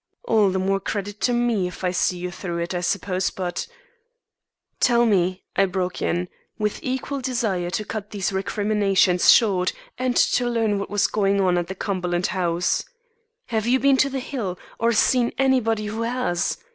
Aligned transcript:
All 0.23 0.49
the 0.49 0.57
more 0.57 0.79
credit 0.79 1.21
to 1.21 1.31
me 1.31 1.67
if 1.67 1.83
I 1.83 1.91
see 1.91 2.17
you 2.17 2.31
through 2.31 2.57
it, 2.57 2.73
I 2.73 2.81
suppose; 2.81 3.29
but" 3.29 3.67
"Tell 4.79 5.05
me," 5.05 5.43
I 5.55 5.65
broke 5.67 6.01
in, 6.01 6.27
with 6.57 6.79
equal 6.81 7.21
desire 7.21 7.69
to 7.69 7.85
cut 7.85 8.09
these 8.09 8.33
recriminations 8.33 9.31
short 9.31 9.73
and 9.99 10.15
to 10.17 10.49
learn 10.49 10.79
what 10.79 10.89
was 10.89 11.05
going 11.05 11.39
on 11.39 11.55
at 11.55 11.67
the 11.67 11.75
Cumberland 11.75 12.25
house, 12.33 12.83
"have 13.49 13.67
you 13.67 13.79
been 13.79 13.97
to 13.97 14.09
the 14.09 14.17
Hill 14.19 14.57
or 14.79 14.91
seen 14.91 15.33
anybody 15.37 15.85
who 15.85 16.01
has? 16.01 16.57